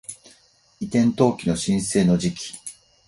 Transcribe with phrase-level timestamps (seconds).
[0.79, 2.55] 移転登記の申請の時期